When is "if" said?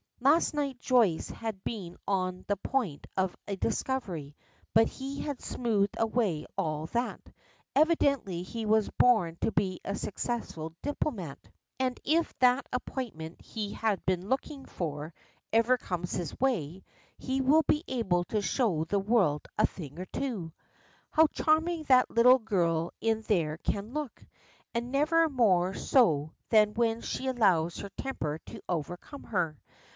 12.03-12.37